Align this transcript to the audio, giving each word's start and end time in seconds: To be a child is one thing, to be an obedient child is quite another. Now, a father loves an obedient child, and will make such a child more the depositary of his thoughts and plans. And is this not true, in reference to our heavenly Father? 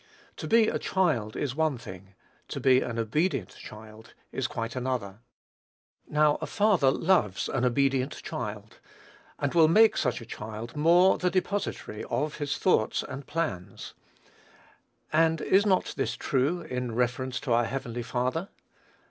To 0.37 0.47
be 0.47 0.67
a 0.67 0.79
child 0.79 1.35
is 1.35 1.53
one 1.53 1.77
thing, 1.77 2.15
to 2.47 2.59
be 2.59 2.81
an 2.81 2.97
obedient 2.97 3.49
child 3.55 4.15
is 4.31 4.47
quite 4.47 4.75
another. 4.75 5.19
Now, 6.09 6.39
a 6.41 6.47
father 6.47 6.89
loves 6.89 7.47
an 7.47 7.63
obedient 7.65 8.13
child, 8.23 8.79
and 9.37 9.53
will 9.53 9.67
make 9.67 9.95
such 9.95 10.19
a 10.19 10.25
child 10.25 10.75
more 10.75 11.19
the 11.19 11.29
depositary 11.29 12.03
of 12.05 12.37
his 12.37 12.57
thoughts 12.57 13.03
and 13.03 13.27
plans. 13.27 13.93
And 15.13 15.39
is 15.39 15.65
this 15.65 15.99
not 15.99 16.15
true, 16.17 16.61
in 16.61 16.95
reference 16.95 17.39
to 17.41 17.53
our 17.53 17.65
heavenly 17.65 18.01
Father? 18.01 18.49